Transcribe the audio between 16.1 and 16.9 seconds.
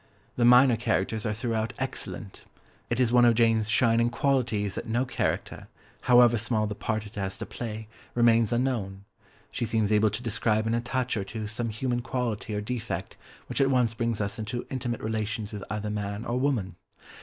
or woman.